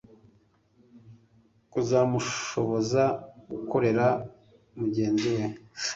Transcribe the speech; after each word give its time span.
kuzamushoboza 1.71 3.03
gukorera 3.51 4.07
mugenzi 4.79 5.27
we. 5.35 5.43